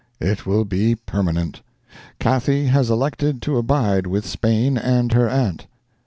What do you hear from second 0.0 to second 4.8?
It will be permanent. Cathy has elected to abide with Spain